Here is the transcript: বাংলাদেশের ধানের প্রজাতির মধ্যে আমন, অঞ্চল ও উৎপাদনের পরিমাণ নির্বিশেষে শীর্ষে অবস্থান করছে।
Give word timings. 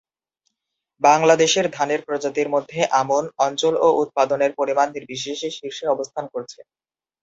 বাংলাদেশের 1.01 1.65
ধানের 1.73 2.01
প্রজাতির 2.07 2.47
মধ্যে 2.49 2.79
আমন, 3.01 3.23
অঞ্চল 3.39 3.73
ও 3.79 3.97
উৎপাদনের 4.03 4.51
পরিমাণ 4.59 4.87
নির্বিশেষে 4.95 5.49
শীর্ষে 5.57 5.85
অবস্থান 5.87 6.25
করছে। 6.33 6.59